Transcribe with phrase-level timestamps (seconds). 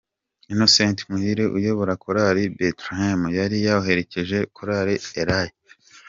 [0.53, 5.55] Innocent Muhire uyobora korali Bethlehem yari yaherekeje korali Elayo.